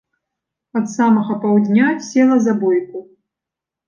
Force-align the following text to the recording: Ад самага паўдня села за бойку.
Ад 0.79 0.85
самага 0.93 1.35
паўдня 1.43 1.89
села 2.07 2.37
за 2.47 2.53
бойку. 2.65 2.99